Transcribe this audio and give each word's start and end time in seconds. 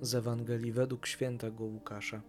Z 0.00 0.14
Ewangelii 0.14 0.72
według 0.72 1.06
świętego 1.06 1.64
Łukasza. 1.64 2.22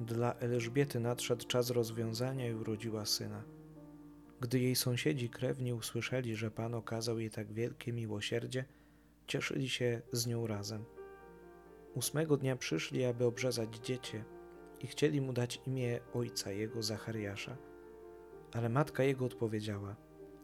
Dla 0.00 0.34
Elżbiety 0.34 1.00
nadszedł 1.00 1.46
czas 1.46 1.70
rozwiązania 1.70 2.48
i 2.48 2.54
urodziła 2.54 3.06
syna. 3.06 3.44
Gdy 4.40 4.60
jej 4.60 4.76
sąsiedzi 4.76 5.28
krewni 5.28 5.72
usłyszeli, 5.72 6.36
że 6.36 6.50
Pan 6.50 6.74
okazał 6.74 7.18
jej 7.18 7.30
tak 7.30 7.52
wielkie 7.52 7.92
miłosierdzie, 7.92 8.64
cieszyli 9.26 9.68
się 9.68 10.02
z 10.12 10.26
nią 10.26 10.46
razem. 10.46 10.84
Ósmego 11.94 12.36
dnia 12.36 12.56
przyszli, 12.56 13.04
aby 13.04 13.24
obrzezać 13.24 13.76
dziecię 13.76 14.24
i 14.80 14.86
chcieli 14.86 15.20
mu 15.20 15.32
dać 15.32 15.60
imię 15.66 16.00
ojca 16.14 16.50
jego 16.50 16.82
Zachariasza. 16.82 17.56
Ale 18.52 18.68
matka 18.68 19.02
jego 19.02 19.24
odpowiedziała: 19.24 19.96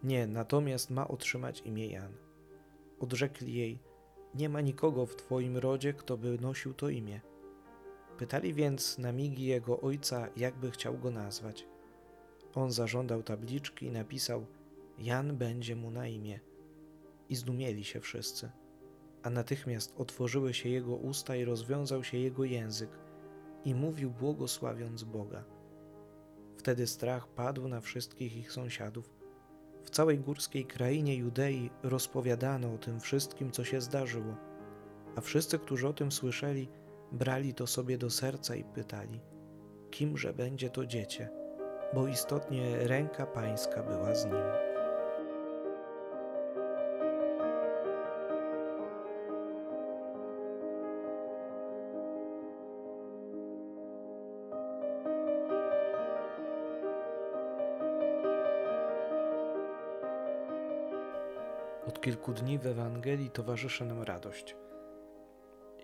Nie, 0.02 0.26
natomiast 0.26 0.90
ma 0.90 1.08
otrzymać 1.08 1.60
imię 1.60 1.86
Jan. 1.86 2.12
Odrzekli 3.00 3.54
jej: 3.54 3.78
Nie 4.34 4.48
ma 4.48 4.60
nikogo 4.60 5.06
w 5.06 5.16
twoim 5.16 5.56
rodzie, 5.56 5.94
kto 5.94 6.16
by 6.16 6.38
nosił 6.38 6.74
to 6.74 6.88
imię. 6.88 7.20
Pytali 8.18 8.54
więc 8.54 8.98
na 8.98 9.12
migi 9.12 9.44
jego 9.44 9.80
ojca, 9.80 10.28
jakby 10.36 10.70
chciał 10.70 10.98
go 10.98 11.10
nazwać. 11.10 11.66
On 12.54 12.72
zażądał 12.72 13.22
tabliczki 13.22 13.86
i 13.86 13.90
napisał: 13.90 14.46
Jan 14.98 15.36
będzie 15.36 15.76
mu 15.76 15.90
na 15.90 16.06
imię. 16.06 16.40
I 17.28 17.36
zdumieli 17.36 17.84
się 17.84 18.00
wszyscy. 18.00 18.50
A 19.22 19.30
natychmiast 19.30 19.94
otworzyły 19.98 20.54
się 20.54 20.68
jego 20.68 20.96
usta 20.96 21.36
i 21.36 21.44
rozwiązał 21.44 22.04
się 22.04 22.18
jego 22.18 22.44
język, 22.44 22.90
i 23.64 23.74
mówił 23.74 24.10
błogosławiąc 24.10 25.04
Boga. 25.04 25.44
Wtedy 26.56 26.86
strach 26.86 27.28
padł 27.28 27.68
na 27.68 27.80
wszystkich 27.80 28.36
ich 28.36 28.52
sąsiadów. 28.52 29.19
W 29.84 29.90
całej 29.90 30.18
górskiej 30.18 30.64
krainie 30.64 31.16
Judei 31.16 31.70
rozpowiadano 31.82 32.74
o 32.74 32.78
tym 32.78 33.00
wszystkim, 33.00 33.50
co 33.50 33.64
się 33.64 33.80
zdarzyło, 33.80 34.34
a 35.16 35.20
wszyscy, 35.20 35.58
którzy 35.58 35.88
o 35.88 35.92
tym 35.92 36.12
słyszeli, 36.12 36.68
brali 37.12 37.54
to 37.54 37.66
sobie 37.66 37.98
do 37.98 38.10
serca 38.10 38.56
i 38.56 38.64
pytali: 38.64 39.20
Kimże 39.90 40.32
będzie 40.32 40.70
to 40.70 40.86
dziecię? 40.86 41.28
Bo 41.94 42.08
istotnie 42.08 42.88
ręka 42.88 43.26
pańska 43.26 43.82
była 43.82 44.14
z 44.14 44.24
nim. 44.24 44.69
Kilku 62.00 62.32
dni 62.32 62.58
w 62.58 62.66
Ewangelii 62.66 63.30
towarzyszy 63.30 63.84
nam 63.84 64.02
radość. 64.02 64.56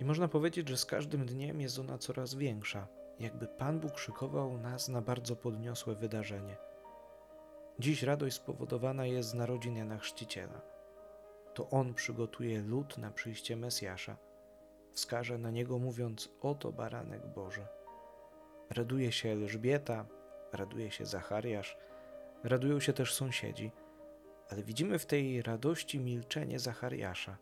I 0.01 0.05
można 0.05 0.29
powiedzieć, 0.29 0.69
że 0.69 0.77
z 0.77 0.85
każdym 0.85 1.27
dniem 1.27 1.61
jest 1.61 1.79
ona 1.79 1.99
coraz 1.99 2.35
większa, 2.35 2.87
jakby 3.21 3.47
Pan 3.47 3.81
Bóg 3.81 3.99
szykował 3.99 4.59
nas 4.59 4.89
na 4.89 5.03
bardzo 5.03 5.37
podniosłe 5.37 5.95
wydarzenie. 5.95 6.57
Dziś 7.79 8.03
radość 8.03 8.37
spowodowana 8.37 9.07
jest 9.07 9.29
z 9.29 9.35
narodzin 9.35 9.77
Jana 9.77 9.99
Chrzciciela. 9.99 10.61
To 11.55 11.71
On 11.71 11.95
przygotuje 11.95 12.63
lud 12.63 12.99
na 12.99 13.11
przyjście 13.11 13.57
Mesjasza. 13.57 14.17
Wskaże 14.93 15.39
na 15.39 15.51
Niego 15.51 15.79
mówiąc, 15.79 16.29
oto 16.41 16.73
baranek 16.73 17.27
Boży. 17.27 17.67
Raduje 18.71 19.13
się 19.13 19.29
Elżbieta, 19.29 20.07
raduje 20.53 20.91
się 20.91 21.07
Zachariasz, 21.07 21.77
radują 22.45 22.81
się 22.81 22.93
też 22.93 23.15
sąsiedzi– 23.15 23.73
ale 24.49 24.63
widzimy 24.63 24.99
w 24.99 25.07
tej 25.07 25.43
radości 25.43 26.01
milczenie 26.01 26.59
Zachariasza. 26.59 27.39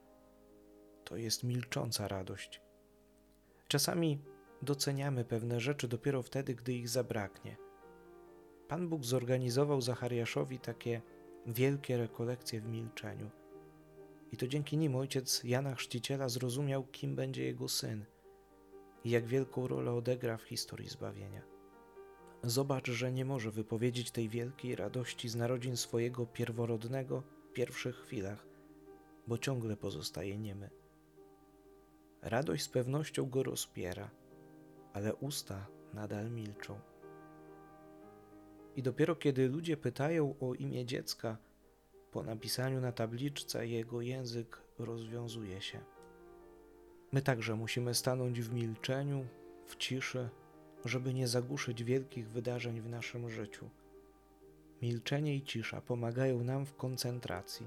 To 1.04 1.16
jest 1.16 1.44
milcząca 1.44 2.08
radość. 2.08 2.60
Czasami 3.68 4.18
doceniamy 4.62 5.24
pewne 5.24 5.60
rzeczy 5.60 5.88
dopiero 5.88 6.22
wtedy, 6.22 6.54
gdy 6.54 6.72
ich 6.72 6.88
zabraknie. 6.88 7.56
Pan 8.68 8.88
Bóg 8.88 9.04
zorganizował 9.04 9.80
Zachariaszowi 9.80 10.58
takie 10.58 11.02
wielkie 11.46 11.96
rekolekcje 11.96 12.60
w 12.60 12.66
milczeniu. 12.66 13.30
I 14.32 14.36
to 14.36 14.48
dzięki 14.48 14.76
nim 14.76 14.96
ojciec 14.96 15.44
Jana 15.44 15.74
Chrzciciela 15.74 16.28
zrozumiał, 16.28 16.84
kim 16.84 17.16
będzie 17.16 17.44
jego 17.44 17.68
syn 17.68 18.04
i 19.04 19.10
jak 19.10 19.26
wielką 19.26 19.66
rolę 19.66 19.92
odegra 19.92 20.36
w 20.36 20.42
historii 20.42 20.88
zbawienia. 20.88 21.53
Zobacz, 22.46 22.90
że 22.90 23.12
nie 23.12 23.24
może 23.24 23.50
wypowiedzieć 23.50 24.10
tej 24.10 24.28
wielkiej 24.28 24.76
radości 24.76 25.28
z 25.28 25.36
narodzin 25.36 25.76
swojego 25.76 26.26
pierworodnego 26.26 27.22
w 27.50 27.52
pierwszych 27.52 27.96
chwilach, 27.96 28.46
bo 29.26 29.38
ciągle 29.38 29.76
pozostaje 29.76 30.38
niemy. 30.38 30.70
Radość 32.22 32.64
z 32.64 32.68
pewnością 32.68 33.30
go 33.30 33.42
rozpiera, 33.42 34.10
ale 34.92 35.14
usta 35.14 35.66
nadal 35.94 36.30
milczą. 36.30 36.80
I 38.76 38.82
dopiero 38.82 39.16
kiedy 39.16 39.48
ludzie 39.48 39.76
pytają 39.76 40.34
o 40.40 40.54
imię 40.54 40.86
dziecka, 40.86 41.36
po 42.12 42.22
napisaniu 42.22 42.80
na 42.80 42.92
tabliczce 42.92 43.66
jego 43.66 44.00
język 44.00 44.62
rozwiązuje 44.78 45.60
się. 45.60 45.80
My 47.12 47.22
także 47.22 47.54
musimy 47.54 47.94
stanąć 47.94 48.40
w 48.40 48.52
milczeniu, 48.52 49.26
w 49.66 49.76
ciszy, 49.76 50.28
żeby 50.84 51.14
nie 51.14 51.28
zagłuszyć 51.28 51.84
wielkich 51.84 52.30
wydarzeń 52.30 52.80
w 52.80 52.88
naszym 52.88 53.30
życiu. 53.30 53.70
Milczenie 54.82 55.36
i 55.36 55.42
cisza 55.42 55.80
pomagają 55.80 56.44
nam 56.44 56.66
w 56.66 56.74
koncentracji, 56.74 57.66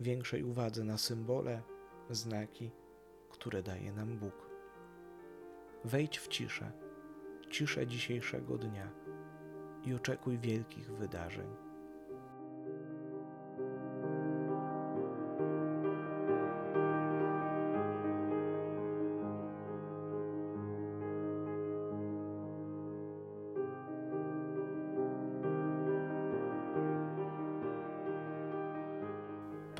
większej 0.00 0.44
uwadze 0.44 0.84
na 0.84 0.98
symbole, 0.98 1.62
znaki, 2.10 2.70
które 3.30 3.62
daje 3.62 3.92
nam 3.92 4.18
Bóg. 4.18 4.50
Wejdź 5.84 6.18
w 6.18 6.28
ciszę, 6.28 6.72
ciszę 7.50 7.86
dzisiejszego 7.86 8.58
dnia 8.58 8.90
i 9.84 9.94
oczekuj 9.94 10.38
wielkich 10.38 10.92
wydarzeń. 10.92 11.71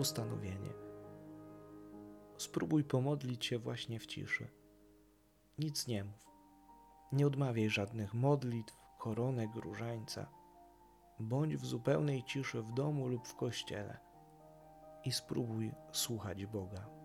Postanowienie. 0.02 0.72
Spróbuj 2.36 2.84
pomodlić 2.84 3.46
się 3.46 3.58
właśnie 3.58 3.98
w 3.98 4.06
ciszy. 4.06 4.48
Nic 5.58 5.86
nie 5.86 6.04
mów. 6.04 6.30
Nie 7.12 7.26
odmawiaj 7.26 7.70
żadnych 7.70 8.14
modlitw, 8.14 8.76
koronek, 8.98 9.54
różańca. 9.54 10.30
Bądź 11.20 11.56
w 11.56 11.66
zupełnej 11.66 12.24
ciszy 12.24 12.62
w 12.62 12.72
domu 12.72 13.08
lub 13.08 13.28
w 13.28 13.36
kościele 13.36 13.98
i 15.04 15.12
spróbuj 15.12 15.72
słuchać 15.92 16.46
Boga. 16.46 17.01